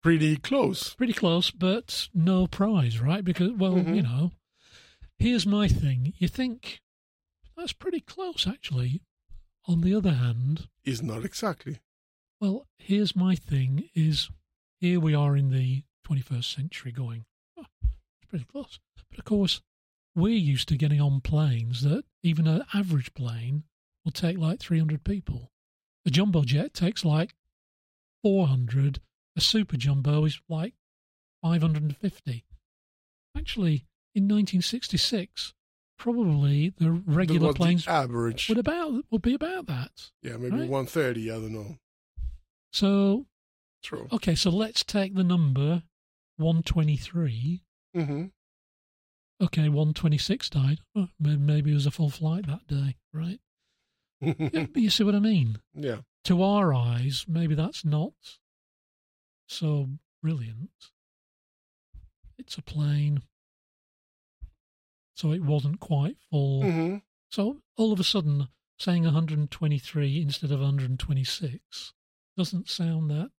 Pretty 0.03 0.37
close. 0.37 0.95
Pretty 0.95 1.13
close, 1.13 1.51
but 1.51 2.09
no 2.15 2.47
prize, 2.47 2.99
right? 3.01 3.23
Because, 3.25 3.51
well, 3.53 3.75
Mhm. 3.75 3.97
you 3.97 4.03
know, 4.03 4.33
here's 5.19 5.45
my 5.47 5.69
thing. 5.69 6.15
You 6.17 6.29
think 6.29 6.81
that's 7.57 7.75
pretty 7.75 8.01
close, 8.01 8.47
actually. 8.47 9.03
On 9.69 9.81
the 9.81 9.95
other 9.95 10.13
hand, 10.13 10.69
Is 10.85 11.03
not 11.03 11.25
exactly. 11.25 11.79
Well, 12.41 12.67
here's 12.79 13.15
my 13.15 13.37
thing: 13.37 13.89
is 13.95 14.29
here 14.81 14.99
we 14.99 15.15
are 15.15 15.37
in 15.37 15.51
the 15.51 15.85
21st 16.07 16.55
century, 16.55 16.91
going, 16.93 17.25
oh, 17.57 17.67
it's 17.83 18.29
pretty 18.29 18.45
close. 18.45 18.81
But 19.11 19.21
of 19.21 19.25
course, 19.25 19.61
we're 20.15 20.31
used 20.31 20.69
to 20.69 20.77
getting 20.77 21.01
on 21.01 21.21
planes 21.21 21.83
that 21.83 22.05
even 22.23 22.47
an 22.47 22.65
average 22.75 23.15
plane 23.15 23.65
will 24.05 24.13
take 24.13 24.37
like 24.39 24.61
300 24.61 25.05
people. 25.05 25.53
A 26.05 26.11
jumbo 26.11 26.43
jet 26.43 26.75
takes 26.75 27.05
like 27.05 27.35
400. 28.25 29.01
A 29.37 29.41
super 29.41 29.77
jumbo 29.77 30.25
is 30.25 30.41
like 30.49 30.75
550. 31.43 32.45
Actually, 33.37 33.87
in 34.15 34.25
1966, 34.25 35.55
probably 36.03 36.75
the 36.79 36.91
regular 36.91 37.53
the 37.53 37.55
planes 37.55 37.87
average. 37.87 38.49
would 38.49 38.59
about 38.59 39.05
would 39.13 39.23
be 39.23 39.35
about 39.35 39.67
that. 39.67 40.11
yeah, 40.21 40.37
maybe 40.37 40.51
right? 40.51 40.69
130. 40.69 41.31
I 41.31 41.35
don't 41.35 41.53
know. 41.53 41.77
So 42.73 43.27
True. 43.85 44.09
Okay, 44.13 44.35
so 44.35 44.51
let's 44.51 44.83
take 44.83 45.15
the 45.15 45.23
number 45.23 45.85
123. 46.39 47.63
Mm-hmm. 47.97 48.25
Okay, 49.45 49.63
126 49.69 50.51
died. 50.51 50.79
Oh, 50.97 51.09
maybe 51.21 51.71
it 51.71 51.75
was 51.75 51.87
a 51.87 51.91
full 51.91 52.11
flight 52.11 52.47
that 52.47 52.67
day, 52.67 52.97
right? 53.13 53.39
Yeah, 54.21 54.67
but 54.73 54.77
you 54.83 54.91
see 54.91 55.03
what 55.05 55.17
I 55.17 55.21
mean? 55.21 55.59
yeah. 55.75 55.99
To 56.27 56.43
our 56.45 56.73
eyes, 56.73 57.27
maybe 57.29 57.57
that's 57.57 57.85
not 57.85 58.13
so 59.49 59.89
brilliant. 60.23 60.71
It's 62.39 62.57
a 62.57 62.63
plane. 62.63 63.23
So 65.15 65.33
it 65.33 65.43
wasn't 65.43 65.81
quite 65.81 66.17
full. 66.31 66.63
Mm-hmm. 66.63 66.97
So 67.31 67.59
all 67.77 67.93
of 67.93 68.01
a 68.01 68.05
sudden, 68.05 68.49
saying 68.79 69.05
123 69.05 70.21
instead 70.23 70.51
of 70.51 70.61
126 70.61 71.93
doesn't 72.37 72.69
sound 72.69 73.11
that 73.11 73.31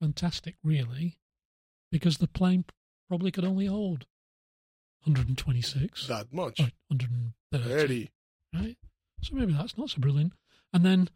fantastic, 0.00 0.56
really, 0.62 1.18
because 1.90 2.18
the 2.18 2.28
plane 2.28 2.64
probably 3.08 3.30
could 3.30 3.44
only 3.44 3.66
hold 3.66 4.06
126 5.04 6.06
That 6.08 6.32
much. 6.32 6.58
130, 6.58 7.62
30. 7.62 8.10
right? 8.54 8.76
So 9.22 9.34
maybe 9.34 9.52
that's 9.52 9.78
not 9.78 9.90
so 9.90 10.00
brilliant. 10.00 10.32
And 10.72 10.84
then, 10.84 11.08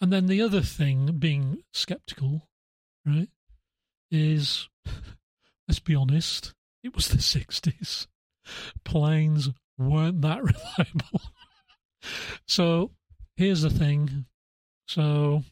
and 0.00 0.12
then 0.12 0.26
the 0.26 0.42
other 0.42 0.60
thing, 0.60 1.16
being 1.18 1.62
skeptical, 1.72 2.48
right, 3.04 3.30
is 4.10 4.68
let's 5.68 5.80
be 5.80 5.94
honest, 5.94 6.54
it 6.82 6.94
was 6.94 7.08
the 7.08 7.16
60s. 7.18 8.06
Planes 8.84 9.50
weren't 9.78 10.22
that 10.22 10.42
reliable. 10.78 11.20
so 12.46 12.90
here's 13.36 13.62
the 13.62 13.70
thing. 13.70 14.26
So 14.86 15.42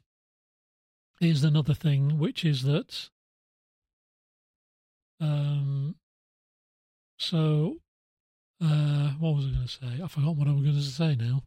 here's 1.20 1.44
another 1.44 1.74
thing, 1.74 2.18
which 2.18 2.44
is 2.44 2.62
that. 2.62 3.10
Um. 5.20 5.96
So, 7.18 7.76
uh, 8.60 9.10
what 9.20 9.36
was 9.36 9.46
I 9.46 9.50
going 9.50 9.62
to 9.62 9.68
say? 9.68 10.02
I 10.02 10.08
forgot 10.08 10.34
what 10.34 10.48
I 10.48 10.52
was 10.52 10.62
going 10.62 10.74
to 10.74 10.82
say 10.82 11.14
now. 11.14 11.44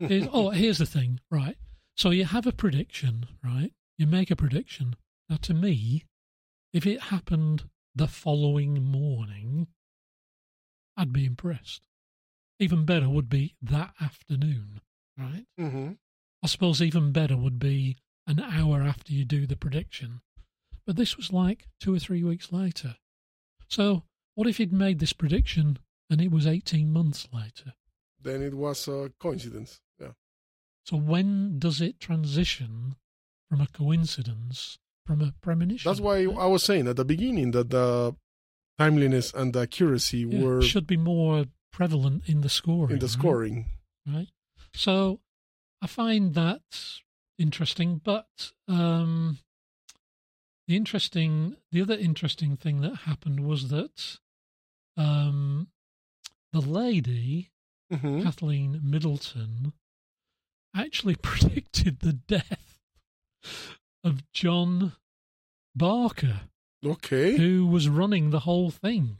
Here's, 0.00 0.26
oh, 0.32 0.50
here's 0.50 0.78
the 0.78 0.86
thing, 0.86 1.20
right? 1.30 1.56
So 1.96 2.10
you 2.10 2.24
have 2.24 2.46
a 2.46 2.52
prediction, 2.52 3.26
right? 3.44 3.72
You 3.98 4.08
make 4.08 4.32
a 4.32 4.36
prediction. 4.36 4.96
Now, 5.28 5.36
to 5.42 5.54
me, 5.54 6.06
if 6.72 6.86
it 6.86 7.00
happened 7.02 7.64
the 7.94 8.08
following 8.08 8.82
morning, 8.82 9.68
I'd 11.00 11.14
be 11.14 11.24
impressed. 11.24 11.80
Even 12.58 12.84
better 12.84 13.08
would 13.08 13.30
be 13.30 13.54
that 13.62 13.94
afternoon, 14.02 14.82
right? 15.16 15.46
mm-hmm. 15.58 15.92
I 16.42 16.46
suppose 16.46 16.82
even 16.82 17.10
better 17.10 17.38
would 17.38 17.58
be 17.58 17.96
an 18.26 18.38
hour 18.38 18.82
after 18.82 19.14
you 19.14 19.24
do 19.24 19.46
the 19.46 19.56
prediction. 19.56 20.20
But 20.86 20.96
this 20.96 21.16
was 21.16 21.32
like 21.32 21.68
two 21.80 21.94
or 21.94 21.98
three 21.98 22.22
weeks 22.22 22.52
later. 22.52 22.96
So, 23.66 24.02
what 24.34 24.46
if 24.46 24.58
he'd 24.58 24.74
made 24.74 24.98
this 24.98 25.14
prediction 25.14 25.78
and 26.10 26.20
it 26.20 26.30
was 26.30 26.46
18 26.46 26.92
months 26.92 27.26
later? 27.32 27.72
Then 28.20 28.42
it 28.42 28.52
was 28.52 28.86
a 28.86 29.10
coincidence. 29.18 29.80
Yeah. 29.98 30.12
So, 30.84 30.98
when 30.98 31.58
does 31.58 31.80
it 31.80 31.98
transition 31.98 32.96
from 33.48 33.62
a 33.62 33.68
coincidence 33.68 34.78
from 35.06 35.22
a 35.22 35.32
premonition? 35.40 35.88
That's 35.88 36.00
why 36.00 36.24
I 36.24 36.46
was 36.46 36.62
saying 36.62 36.88
at 36.88 36.96
the 36.96 37.06
beginning 37.06 37.52
that 37.52 37.70
the 37.70 38.14
timeliness 38.80 39.32
and 39.34 39.56
accuracy 39.56 40.18
Yeah, 40.20 40.42
were 40.42 40.62
should 40.62 40.86
be 40.86 40.96
more 40.96 41.46
prevalent 41.72 42.28
in 42.28 42.40
the 42.40 42.48
scoring. 42.48 42.92
in 42.94 42.98
the 42.98 43.06
right? 43.06 43.10
scoring. 43.18 43.66
right? 44.06 44.28
So 44.74 45.20
I 45.82 45.86
find 45.86 46.34
that 46.34 46.62
interesting, 47.38 48.00
but 48.02 48.52
um, 48.68 49.38
the 50.68 50.76
interesting, 50.76 51.56
the 51.72 51.82
other 51.82 51.94
interesting 51.94 52.56
thing 52.56 52.80
that 52.80 52.94
happened 53.10 53.40
was 53.40 53.68
that 53.68 54.18
um, 54.96 55.68
the 56.52 56.60
lady 56.60 57.50
Mm-hmm. 57.92 58.22
Kathleen 58.22 58.80
Middleton 58.84 59.72
actually 60.76 61.16
predicted 61.22 61.98
the 61.98 62.12
death 62.12 62.78
of 64.04 64.22
John 64.32 64.92
Barker 65.74 66.42
Okay. 66.84 67.36
who 67.36 67.66
was 67.66 67.88
running 67.88 68.30
the 68.30 68.40
whole 68.40 68.70
thing. 68.70 69.18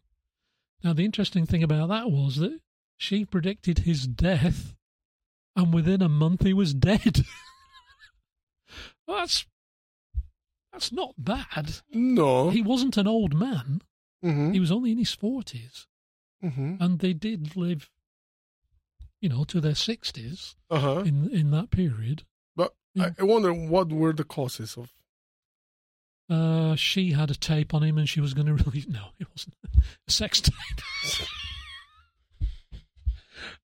Now, 0.82 0.92
the 0.94 1.04
interesting 1.04 1.44
thing 1.46 1.62
about 1.62 1.88
that 1.90 2.10
was 2.10 2.36
that 2.36 2.58
she 2.96 3.24
predicted 3.24 3.80
his 3.80 4.06
death, 4.06 4.74
and 5.54 5.74
within 5.74 6.00
a 6.02 6.08
month 6.08 6.42
he 6.44 6.54
was 6.54 6.72
dead. 6.72 7.22
well, 9.06 9.18
that's 9.18 9.44
that's 10.72 10.92
not 10.92 11.14
bad. 11.18 11.80
No. 11.92 12.50
He 12.50 12.62
wasn't 12.62 12.96
an 12.96 13.06
old 13.06 13.34
man; 13.34 13.82
mm-hmm. 14.24 14.52
he 14.52 14.60
was 14.60 14.70
only 14.72 14.92
in 14.92 14.98
his 14.98 15.12
forties, 15.12 15.86
Mm-hmm. 16.42 16.76
and 16.80 17.00
they 17.00 17.12
did 17.12 17.54
live, 17.56 17.90
you 19.20 19.28
know, 19.28 19.44
to 19.44 19.60
their 19.60 19.74
sixties 19.74 20.56
Uh-huh. 20.70 21.00
in 21.00 21.28
in 21.30 21.50
that 21.50 21.70
period. 21.70 22.22
But 22.56 22.74
Yeah. 22.94 23.10
I 23.18 23.24
wonder 23.24 23.52
what 23.52 23.90
were 23.92 24.14
the 24.14 24.24
causes 24.24 24.76
of 24.78 24.90
Uh, 26.30 26.76
she 26.76 27.10
had 27.12 27.30
a 27.30 27.34
tape 27.34 27.74
on 27.74 27.82
him, 27.82 27.98
and 27.98 28.08
she 28.08 28.20
was 28.20 28.34
going 28.34 28.46
to 28.54 28.54
release. 28.54 28.86
No, 28.86 29.06
it 29.18 29.26
wasn't 29.34 29.54
a 30.06 30.10
sex 30.10 30.40
tape. 30.40 30.54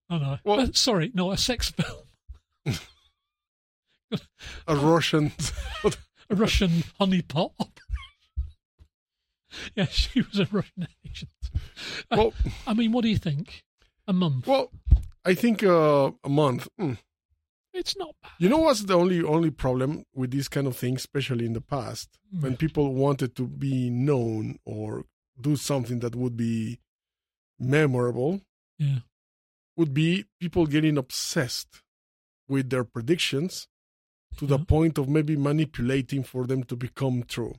Oh 0.08 0.18
no. 0.18 0.38
Well- 0.44 0.60
Uh, 0.60 0.68
sorry, 0.72 1.10
no, 1.14 1.32
a 1.32 1.36
sex 1.36 1.70
film. 1.72 2.76
A 4.68 4.76
Russian. 4.76 5.32
A 6.30 6.34
Russian 6.34 6.70
honeypot. 7.00 7.50
Yeah, 9.74 9.86
she 9.86 10.20
was 10.22 10.38
a 10.40 10.48
Russian 10.50 10.86
agent. 11.04 11.30
well, 12.10 12.32
I 12.66 12.74
mean, 12.74 12.92
what 12.92 13.02
do 13.02 13.08
you 13.08 13.16
think? 13.16 13.64
A 14.08 14.12
month? 14.12 14.46
well, 14.46 14.70
I 15.24 15.34
think 15.34 15.62
uh, 15.64 16.10
a 16.24 16.28
month. 16.28 16.68
mm. 16.80 16.98
It's 17.78 17.96
not 17.96 18.14
bad. 18.22 18.32
You 18.38 18.48
know 18.48 18.58
what's 18.58 18.82
the 18.82 18.94
only 18.94 19.22
only 19.22 19.50
problem 19.50 20.04
with 20.14 20.30
these 20.30 20.48
kind 20.48 20.66
of 20.66 20.76
things, 20.76 21.00
especially 21.02 21.44
in 21.46 21.52
the 21.52 21.60
past, 21.60 22.08
Hmm. 22.32 22.40
when 22.42 22.56
people 22.56 22.94
wanted 22.94 23.36
to 23.36 23.46
be 23.46 23.90
known 23.90 24.58
or 24.64 25.04
do 25.40 25.56
something 25.56 25.98
that 26.00 26.14
would 26.16 26.36
be 26.36 26.78
memorable, 27.58 28.40
Yeah. 28.78 29.00
would 29.76 29.92
be 29.94 30.24
people 30.40 30.66
getting 30.66 30.96
obsessed 30.98 31.82
with 32.48 32.70
their 32.70 32.84
predictions 32.84 33.68
to 34.38 34.46
the 34.46 34.58
point 34.58 34.98
of 34.98 35.08
maybe 35.08 35.36
manipulating 35.36 36.22
for 36.24 36.46
them 36.46 36.62
to 36.64 36.76
become 36.76 37.22
true. 37.24 37.54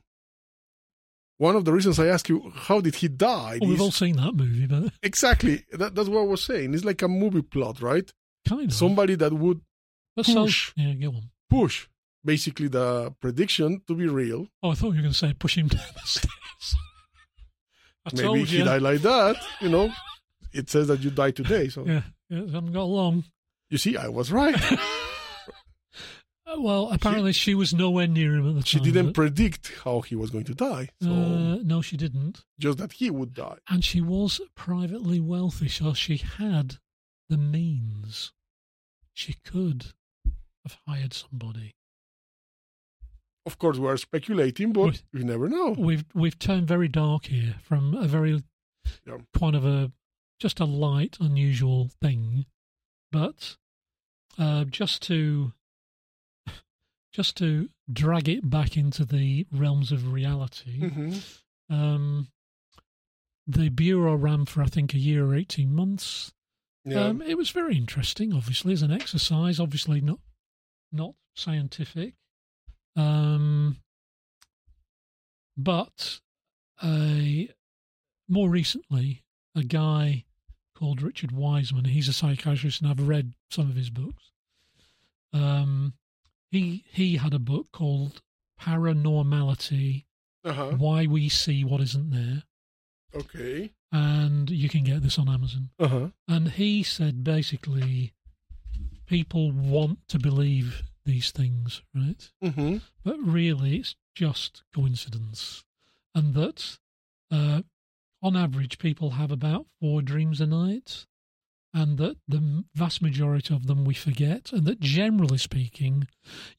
One 1.36 1.54
of 1.54 1.64
the 1.64 1.72
reasons 1.72 1.98
I 2.00 2.06
ask 2.06 2.28
you, 2.28 2.50
how 2.52 2.80
did 2.80 2.96
he 2.96 3.06
die? 3.08 3.58
Well, 3.60 3.70
we've 3.70 3.80
all 3.80 3.92
seen 3.92 4.16
that 4.16 4.34
movie, 4.34 4.66
but 4.66 4.92
exactly. 5.02 5.64
That, 5.72 5.94
that's 5.94 6.08
what 6.08 6.22
I 6.22 6.24
was 6.24 6.42
saying. 6.42 6.74
It's 6.74 6.84
like 6.84 7.02
a 7.02 7.08
movie 7.08 7.42
plot, 7.42 7.80
right? 7.80 8.10
kind 8.46 8.64
of. 8.70 8.72
Somebody 8.74 9.14
that 9.16 9.32
would 9.32 9.60
Push. 10.24 10.72
yeah, 10.76 10.92
go 10.94 11.08
on. 11.08 11.30
push 11.50 11.86
basically 12.24 12.68
the 12.68 13.14
prediction 13.20 13.80
to 13.86 13.94
be 13.94 14.06
real. 14.08 14.48
Oh, 14.62 14.70
I 14.70 14.74
thought 14.74 14.88
you 14.90 14.96
were 14.96 15.02
going 15.02 15.12
to 15.12 15.18
say 15.18 15.32
push 15.38 15.56
him 15.56 15.68
down 15.74 15.80
the 15.94 16.00
stairs. 16.06 16.76
I 18.06 18.10
Maybe 18.14 18.44
he 18.44 18.58
you. 18.58 18.64
died 18.64 18.82
like 18.82 19.00
that. 19.02 19.36
You 19.60 19.68
know, 19.68 19.92
it 20.52 20.68
says 20.70 20.88
that 20.88 21.00
you 21.00 21.10
die 21.10 21.30
today. 21.30 21.68
So 21.68 21.84
Yeah, 21.86 22.02
yeah, 22.28 22.38
I 22.42 22.50
haven't 22.50 22.72
got 22.72 22.84
long. 22.84 23.24
you 23.70 23.78
see, 23.78 23.96
I 23.96 24.08
was 24.08 24.30
right. 24.32 24.56
Uh, 26.50 26.60
Well, 26.62 26.88
apparently 26.90 27.32
she 27.34 27.54
was 27.54 27.74
nowhere 27.74 28.06
near 28.06 28.34
him 28.36 28.48
at 28.48 28.54
the 28.54 28.64
she 28.66 28.78
time. 28.78 28.84
didn't 28.86 29.12
predict 29.12 29.70
how 29.84 30.00
he 30.00 30.14
was 30.16 30.30
going 30.30 30.44
to 30.44 30.54
die. 30.54 30.88
So 31.02 31.10
uh, 31.10 31.56
no, 31.62 31.82
she 31.82 31.98
didn't. 31.98 32.42
just 32.58 32.78
that 32.78 32.92
he 32.92 33.10
would 33.10 33.34
die. 33.34 33.58
And 33.68 33.84
she 33.84 34.00
was 34.00 34.40
privately 34.56 35.20
wealthy, 35.20 35.68
so 35.68 35.92
she 35.92 36.16
had 36.16 36.76
the 37.28 37.36
means. 37.36 38.32
She 39.12 39.34
could 39.44 39.92
have 40.68 40.78
hired 40.86 41.14
somebody. 41.14 41.74
Of 43.46 43.58
course, 43.58 43.78
we 43.78 43.88
are 43.88 43.96
speculating, 43.96 44.72
but 44.72 44.84
Wait. 44.84 45.02
you 45.12 45.24
never 45.24 45.48
know. 45.48 45.74
We've 45.78 46.04
we've 46.14 46.38
turned 46.38 46.68
very 46.68 46.88
dark 46.88 47.26
here 47.26 47.54
from 47.62 47.94
a 47.94 48.06
very 48.06 48.42
Yeah. 49.06 49.18
kind 49.38 49.56
of 49.56 49.64
a 49.64 49.90
just 50.38 50.60
a 50.60 50.64
light, 50.66 51.16
unusual 51.20 51.90
thing, 52.02 52.44
but 53.10 53.56
uh, 54.38 54.64
just 54.64 55.02
to 55.04 55.52
just 57.12 57.36
to 57.38 57.70
drag 57.90 58.28
it 58.28 58.48
back 58.48 58.76
into 58.76 59.04
the 59.04 59.46
realms 59.50 59.92
of 59.92 60.12
reality. 60.12 60.88
hmm 60.90 61.14
Um, 61.70 62.28
the 63.46 63.68
bureau 63.70 64.14
ran 64.14 64.44
for 64.44 64.62
I 64.62 64.66
think 64.66 64.92
a 64.92 64.98
year 64.98 65.24
or 65.26 65.34
eighteen 65.34 65.74
months. 65.74 66.32
Yeah. 66.84 67.04
Um, 67.06 67.22
it 67.22 67.36
was 67.36 67.50
very 67.50 67.76
interesting, 67.76 68.32
obviously, 68.32 68.72
as 68.74 68.82
an 68.82 68.90
exercise. 68.90 69.58
Obviously, 69.58 70.00
not 70.02 70.20
not 70.92 71.14
scientific, 71.34 72.14
um, 72.96 73.76
but 75.56 76.20
a 76.82 77.50
more 78.28 78.48
recently, 78.50 79.24
a 79.54 79.62
guy 79.62 80.24
called 80.76 81.02
Richard 81.02 81.32
Wiseman. 81.32 81.86
He's 81.86 82.08
a 82.08 82.12
psychiatrist, 82.12 82.80
and 82.80 82.90
I've 82.90 83.06
read 83.08 83.32
some 83.50 83.68
of 83.68 83.76
his 83.76 83.90
books. 83.90 84.30
Um, 85.32 85.94
he 86.50 86.84
he 86.90 87.16
had 87.16 87.34
a 87.34 87.38
book 87.38 87.72
called 87.72 88.22
Paranormality: 88.60 90.04
uh-huh. 90.44 90.72
Why 90.76 91.06
We 91.06 91.28
See 91.28 91.64
What 91.64 91.80
Isn't 91.80 92.10
There, 92.10 92.42
Okay. 93.14 93.72
and 93.92 94.48
you 94.50 94.68
can 94.68 94.84
get 94.84 95.02
this 95.02 95.18
on 95.18 95.28
Amazon. 95.28 95.70
Uh-huh. 95.78 96.08
And 96.26 96.50
he 96.52 96.82
said 96.82 97.24
basically, 97.24 98.14
people 99.08 99.50
want 99.50 100.06
to 100.08 100.18
believe 100.18 100.82
these 101.04 101.30
things, 101.30 101.82
right? 101.94 102.30
hmm 102.42 102.76
But 103.02 103.18
really, 103.18 103.76
it's 103.78 103.96
just 104.14 104.62
coincidence. 104.74 105.64
And 106.14 106.34
that, 106.34 106.78
uh, 107.30 107.62
on 108.22 108.36
average, 108.36 108.78
people 108.78 109.10
have 109.10 109.30
about 109.30 109.66
four 109.80 110.02
dreams 110.02 110.40
a 110.40 110.46
night. 110.46 111.06
And 111.74 111.98
that 111.98 112.16
the 112.26 112.64
vast 112.74 113.02
majority 113.02 113.54
of 113.54 113.66
them 113.66 113.84
we 113.84 113.92
forget. 113.94 114.52
And 114.52 114.64
that 114.66 114.80
generally 114.80 115.36
speaking, 115.38 116.08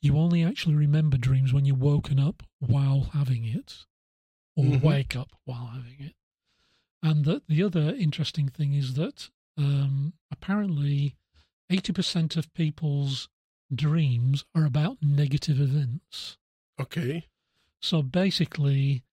you 0.01 0.17
only 0.17 0.43
actually 0.43 0.75
remember 0.75 1.17
dreams 1.17 1.51
when 1.51 1.65
you're 1.65 1.75
woken 1.75 2.19
up 2.19 2.43
while 2.59 3.09
having 3.13 3.43
it, 3.45 3.85
or 4.55 4.65
Mhm. 4.65 4.81
wake 4.81 5.15
up 5.15 5.31
while 5.45 5.67
having 5.67 5.99
it. 5.99 6.15
And 7.01 7.25
that 7.25 7.47
the 7.47 7.63
other 7.63 7.93
interesting 7.95 8.49
thing 8.49 8.73
is 8.73 8.93
that 8.95 9.29
um, 9.57 10.13
apparently 10.31 11.15
80% 11.71 12.35
of 12.37 12.53
people's 12.53 13.29
dreams 13.73 14.45
are 14.55 14.65
about 14.65 14.97
negative 15.01 15.59
events. 15.59 16.37
Okay. 16.79 17.27
So 17.81 18.01
basically, 18.01 19.03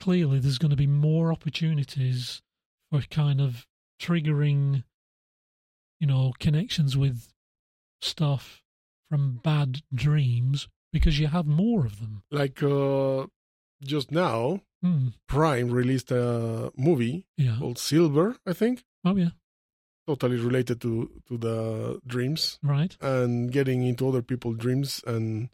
clearly, 0.00 0.38
there's 0.38 0.58
going 0.58 0.70
to 0.70 0.76
be 0.76 0.86
more 0.86 1.32
opportunities 1.32 2.42
for 2.90 3.00
kind 3.02 3.40
of 3.40 3.66
triggering, 4.00 4.84
you 6.00 6.06
know, 6.06 6.32
connections 6.38 6.96
with 6.96 7.32
stuff 8.00 8.62
from 9.08 9.40
bad 9.42 9.82
dreams 9.94 10.68
because 10.92 11.18
you 11.18 11.28
have 11.28 11.46
more 11.46 11.86
of 11.86 12.00
them. 12.00 12.22
Like 12.30 12.62
uh, 12.62 13.26
just 13.82 14.10
now, 14.10 14.60
Hmm. 14.82 15.08
Prime 15.28 15.70
released 15.70 16.10
a 16.10 16.72
movie 16.76 17.24
Yeah. 17.36 17.56
called 17.60 17.78
Silver, 17.78 18.36
I 18.44 18.52
think, 18.52 18.84
Oh, 19.04 19.14
yeah. 19.14 19.30
Totally 20.06 20.36
related 20.36 20.80
to 20.80 21.08
to 21.28 21.38
the 21.38 22.00
dreams 22.06 22.58
Right. 22.62 22.96
and 23.00 23.52
getting 23.52 23.82
into 23.84 24.08
other 24.08 24.22
people's 24.22 24.58
dreams 24.58 25.02
and 25.06 25.48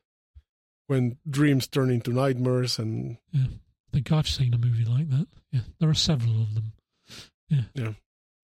when 0.86 1.18
dreams 1.28 1.66
turn 1.68 1.90
into 1.90 2.12
nightmares 2.12 2.78
and 2.78 3.18
Yeah 3.32 3.46
I 3.90 3.90
think 3.92 4.12
I've 4.12 4.28
seen 4.28 4.52
a 4.52 4.58
movie 4.58 4.84
like 4.84 5.08
that. 5.10 5.26
Yeah. 5.50 5.62
There 5.80 5.88
are 5.88 5.94
several 5.94 6.42
of 6.42 6.54
them. 6.54 6.72
Yeah. 7.48 7.62
Yeah. 7.74 7.92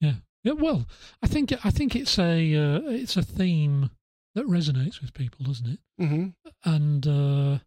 Yeah. 0.00 0.14
Yeah. 0.42 0.52
Well, 0.52 0.86
I 1.22 1.26
think 1.26 1.52
I 1.64 1.70
think 1.70 1.94
it's 1.94 2.18
a 2.18 2.54
uh, 2.54 2.80
it's 2.88 3.16
a 3.18 3.22
theme 3.22 3.90
that 4.34 4.46
resonates 4.46 5.00
with 5.02 5.12
people, 5.12 5.44
doesn't 5.44 5.68
it? 5.68 5.78
hmm 5.98 6.28
and 6.64 7.06
uh, 7.06 7.58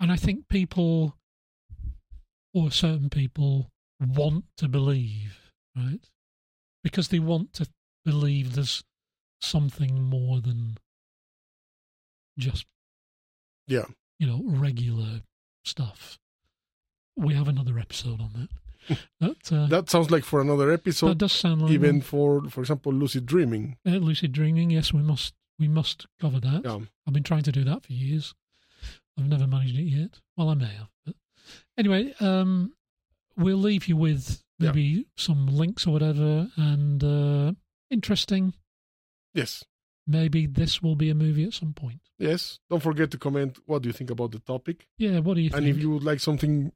and 0.00 0.10
I 0.12 0.16
think 0.16 0.48
people 0.48 1.14
or 2.52 2.70
certain 2.72 3.08
people 3.08 3.70
want 4.00 4.44
to 4.58 4.68
believe, 4.68 5.52
right? 5.76 6.04
Because 6.84 7.08
they 7.08 7.18
want 7.18 7.52
to 7.54 7.66
believe 8.04 8.54
there's 8.54 8.84
something 9.40 10.02
more 10.04 10.40
than 10.40 10.78
just 12.38 12.66
Yeah. 13.66 13.86
you 14.18 14.26
know 14.26 14.42
regular 14.44 15.22
stuff. 15.64 16.18
We 17.16 17.34
have 17.34 17.48
another 17.48 17.78
episode 17.78 18.20
on 18.20 18.30
that. 18.34 18.48
that, 19.20 19.52
uh, 19.52 19.66
that 19.68 19.88
sounds 19.88 20.10
like 20.10 20.24
for 20.24 20.40
another 20.42 20.70
episode 20.70 21.08
that 21.08 21.18
does 21.18 21.32
sound 21.32 21.62
like 21.62 21.70
even 21.70 22.02
for 22.02 22.42
for 22.50 22.60
example 22.60 22.92
lucid 22.92 23.24
dreaming 23.24 23.78
uh, 23.86 23.92
lucid 23.92 24.30
dreaming. 24.32 24.70
Yes, 24.70 24.92
we 24.92 25.00
must 25.02 25.32
we 25.58 25.68
must 25.68 26.06
cover 26.20 26.38
that. 26.40 26.62
yeah 26.64 26.80
I've 27.06 27.14
been 27.14 27.22
trying 27.22 27.44
to 27.44 27.52
do 27.52 27.64
that 27.64 27.82
for 27.84 27.92
years. 27.92 28.34
I've 29.18 29.26
never 29.28 29.46
managed 29.46 29.78
it 29.78 29.82
yet. 29.84 30.20
Well, 30.36 30.50
I 30.50 30.54
may 30.54 30.66
have. 30.66 30.90
But 31.06 31.14
anyway, 31.78 32.12
um, 32.20 32.74
we'll 33.36 33.56
leave 33.56 33.86
you 33.88 33.96
with 33.96 34.42
Yeah. 34.58 34.68
maybe 34.72 35.06
some 35.16 35.46
links 35.46 35.86
or 35.86 35.90
whatever. 35.92 36.48
And 36.56 37.02
uh, 37.02 37.52
interesting. 37.90 38.54
yes 39.34 39.64
Maybe 40.06 40.46
this 40.46 40.82
will 40.82 40.96
be 40.96 41.08
a 41.10 41.14
movie 41.14 41.44
at 41.44 41.54
some 41.54 41.72
point. 41.72 42.00
yes 42.18 42.58
don't 42.70 42.82
forget 42.82 43.10
to 43.10 43.18
comment 43.18 43.58
what 43.66 43.82
do 43.82 43.88
you 43.88 43.92
think 43.98 44.10
about 44.10 44.30
the 44.32 44.38
topic 44.40 44.86
Yeah, 44.98 45.18
what 45.20 45.34
do 45.34 45.40
you 45.40 45.48
think? 45.50 45.56
and 45.58 45.64
think? 45.66 45.76
if 45.76 45.82
you 45.82 45.90
would 45.90 46.04
like 46.04 46.20
something 46.20 46.72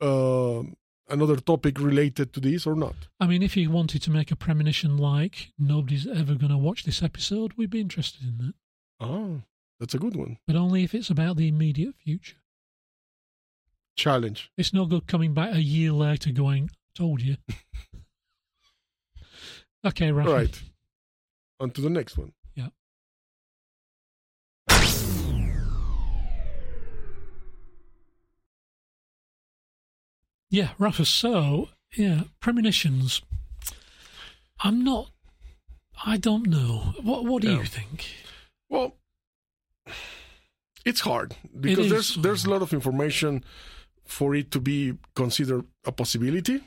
uh, 0.00 0.62
another 1.08 1.36
topic 1.36 1.80
related 1.80 2.32
to 2.34 2.40
this 2.40 2.66
or 2.66 2.74
not 2.76 2.94
I 3.20 3.26
mean, 3.26 3.42
if 3.42 3.56
you 3.56 3.70
wanted 3.70 4.02
to 4.02 4.10
make 4.10 4.30
a 4.30 4.36
premonition 4.36 4.96
like 4.96 5.52
nobody's 5.58 6.06
ever 6.06 6.34
going 6.34 6.52
to 6.52 6.58
watch 6.58 6.84
this 6.84 7.02
episode, 7.02 7.54
we'd 7.56 7.70
be 7.70 7.80
interested 7.80 8.22
in 8.22 8.38
that. 8.38 8.54
oh 9.00 9.42
that's 9.80 9.94
a 9.94 9.98
good 9.98 10.16
one 10.16 10.38
But 10.46 10.56
only 10.56 10.84
if 10.84 10.94
it's 10.94 11.10
about 11.10 11.36
the 11.36 11.48
immediate 11.48 11.94
future. 12.04 12.36
Challenge 13.98 14.50
It's 14.56 14.72
no 14.72 14.86
good 14.86 15.06
coming 15.06 15.34
back 15.34 15.54
a 15.54 15.60
year 15.60 15.92
later 15.92 16.32
going, 16.32 16.70
told 16.94 17.20
you. 17.20 17.36
okay, 19.86 20.12
right. 20.12 20.26
right 20.26 20.62
on 21.60 21.70
to 21.72 21.80
the 21.80 21.90
next 21.90 22.16
one 22.16 22.32
Yeah. 22.54 22.68
Yeah, 30.50 30.70
Rafa. 30.78 31.04
So, 31.04 31.68
yeah, 31.96 32.22
premonitions. 32.40 33.22
I'm 34.60 34.82
not 34.82 35.10
I 36.04 36.16
don't 36.16 36.46
know. 36.46 36.94
What 37.02 37.24
What 37.24 37.42
do 37.42 37.50
Yeah. 37.50 37.58
you 37.58 37.64
think? 37.64 38.06
Well, 38.68 38.96
it's 40.84 41.00
hard 41.00 41.36
because 41.60 41.86
is 41.86 41.90
there's 41.90 42.14
there's 42.16 42.44
a 42.44 42.50
lot 42.50 42.62
of 42.62 42.72
information 42.72 43.44
for 44.08 44.34
it 44.34 44.50
to 44.50 44.58
be 44.60 44.94
considered 45.14 45.64
a 45.84 45.92
possibility, 45.92 46.58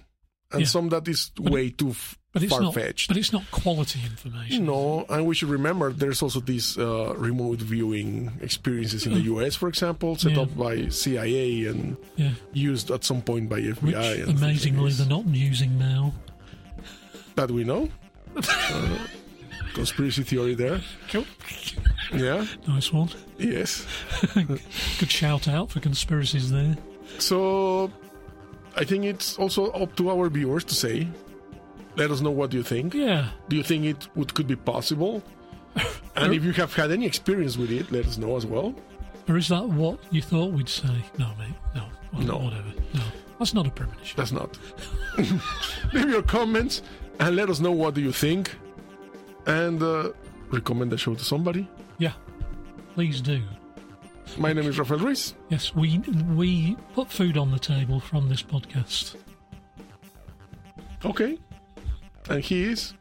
and 0.54 0.62
Yeah. 0.62 0.68
some 0.68 0.90
that 0.90 1.08
is 1.08 1.32
way 1.40 1.72
too 1.72 1.96
But 2.34 2.44
it's 2.44 2.52
far 2.54 2.62
not. 2.62 2.74
fetched. 2.76 3.08
But 3.10 3.18
it's 3.18 3.34
not 3.34 3.44
quality 3.52 4.00
information. 4.06 4.66
No, 4.66 5.06
and 5.10 5.26
we 5.26 5.34
should 5.36 5.50
remember 5.50 5.92
there's 5.92 6.22
also 6.22 6.40
these 6.40 6.78
uh, 6.78 7.14
remote 7.18 7.60
viewing 7.62 8.32
experiences 8.42 9.06
in 9.06 9.14
the 9.16 9.22
US, 9.34 9.56
for 9.56 9.68
example, 9.68 10.16
set. 10.16 10.32
Yeah. 10.34 10.42
up 10.44 10.56
by 10.56 10.88
CIA 10.90 11.66
and 11.66 11.98
Yeah. 12.16 12.32
used 12.54 12.92
at 12.92 13.04
some 13.04 13.22
point 13.22 13.50
by 13.50 13.60
FBI. 13.60 13.82
Which 13.84 13.96
and 13.96 14.28
things 14.28 14.30
like 14.30 14.38
amazingly 14.38 14.92
they're 14.94 15.08
not 15.18 15.26
using 15.28 15.78
now. 15.80 16.14
that 17.36 17.50
we 17.52 17.64
know. 17.64 17.90
Uh, 18.72 18.98
conspiracy 19.74 20.24
theory 20.24 20.54
there. 20.56 20.82
Cool. 21.12 21.26
Yeah. 22.14 22.46
Nice 22.68 22.92
one. 22.94 23.10
Yes. 23.38 23.86
Good 25.00 25.10
shout 25.12 25.48
out 25.48 25.72
for 25.72 25.80
conspiracies 25.80 26.50
there. 26.52 26.76
So 27.22 27.92
I 28.76 28.84
think 28.84 29.06
it's 29.06 29.38
also 29.38 29.72
up 29.72 29.96
to 29.98 30.10
our 30.10 30.30
viewers 30.30 30.64
to 30.66 30.76
say. 30.76 31.08
Let 31.96 32.10
us 32.10 32.22
know 32.22 32.32
what 32.32 32.54
you 32.54 32.64
think. 32.64 32.94
Yeah. 32.94 33.30
Do 33.50 33.56
you 33.58 33.64
think 33.64 33.84
it 33.86 34.08
would, 34.16 34.34
could 34.34 34.48
be 34.48 34.56
possible? 34.56 35.22
And 36.14 36.34
if 36.34 36.44
you 36.44 36.52
have 36.54 36.74
had 36.74 36.92
any 36.92 37.06
experience 37.06 37.56
with 37.56 37.72
it, 37.72 37.90
let 37.90 38.06
us 38.06 38.18
know 38.18 38.36
as 38.36 38.46
well. 38.46 38.76
Or 39.30 39.38
is 39.38 39.48
that 39.48 39.66
what 39.66 39.98
you 40.12 40.22
thought 40.22 40.52
we'd 40.52 40.68
say? 40.68 41.06
No, 41.18 41.30
mate. 41.40 41.56
No. 41.74 41.86
No. 42.20 42.38
Whatever. 42.38 42.74
No. 42.94 43.04
That's 43.40 43.54
not 43.54 43.66
a 43.66 43.72
premonition. 43.72 44.18
That's 44.18 44.34
not. 44.34 44.58
Leave 45.94 46.10
your 46.10 46.22
comments 46.22 46.82
and 47.22 47.38
let 47.38 47.50
us 47.50 47.62
know 47.62 47.72
what 47.72 47.94
do 47.94 48.02
you 48.02 48.12
think. 48.12 48.54
And 49.48 49.82
uh, 49.82 50.12
recommend 50.52 50.92
the 50.92 50.98
show 50.98 51.16
to 51.16 51.24
somebody. 51.24 51.68
Yeah. 51.98 52.12
Please 52.94 53.22
do. 53.22 53.42
My 54.38 54.54
name 54.54 54.68
is 54.68 54.80
Rafael 54.80 55.00
Ruiz. 55.00 55.34
Yes, 55.50 55.76
we 55.76 56.00
we 56.36 56.76
put 56.94 57.12
food 57.12 57.38
on 57.38 57.52
the 57.52 57.60
table 57.60 58.00
from 58.00 58.30
this 58.30 58.42
podcast. 58.42 59.16
Okay. 61.04 61.38
And 62.30 62.44
he 62.44 62.64
is. 62.64 62.94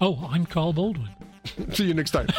Oh, 0.00 0.28
I'm 0.30 0.46
Carl 0.46 0.72
Baldwin. 0.72 1.10
See 1.72 1.84
you 1.84 1.94
next 1.94 2.10
time. 2.10 2.26